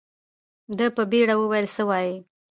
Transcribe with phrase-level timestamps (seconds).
[0.77, 2.15] ده په بيړه وويل څه وايې.